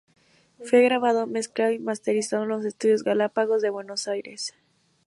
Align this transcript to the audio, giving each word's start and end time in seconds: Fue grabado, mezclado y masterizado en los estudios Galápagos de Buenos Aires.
Fue 0.63 0.81
grabado, 0.81 1.27
mezclado 1.27 1.73
y 1.73 1.77
masterizado 1.77 2.41
en 2.41 2.49
los 2.49 2.65
estudios 2.65 3.03
Galápagos 3.03 3.61
de 3.61 3.69
Buenos 3.69 4.07
Aires. 4.07 4.55